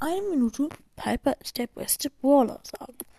[0.00, 2.94] eine Minute Piper ist der beste Brawler sagen.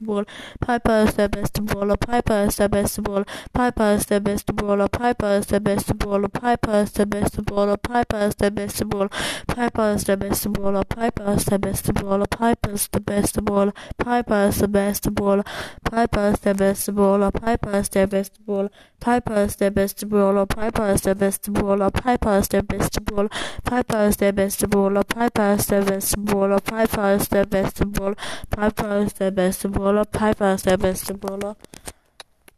[0.00, 0.26] Brawler,
[0.60, 4.88] Piper ist der beste Brawler, Piper ist der beste Brawler, Piper ist der beste Brawler,
[4.88, 9.10] Piper ist der beste Brawler, Piper ist der beste Brawler, Piper ist der beste Brawler,
[9.46, 13.84] Piper ist der beste Brawler, Piper ist der beste Brawler, Piper ist der beste Brawler,
[13.98, 15.44] Piper ist der beste Brawler,
[15.84, 20.40] Piper ist der beste Brawler, Piper ist der beste Brawler, Piper ist der beste Brawler,
[20.50, 23.30] Piper ist der beste Brawler, Piper ist der beste Brawler,
[23.64, 28.16] Piper ist der beste Brawler, Piper ist der beste Brawler, Piper ist der beste Brawler,
[28.50, 31.56] Piper ist der beste Brawler, Piper ist der beste Brawler.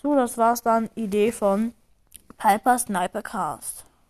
[0.00, 0.88] So, das war's dann.
[0.94, 1.74] Idee von
[2.38, 3.84] Piper Sniper Cast.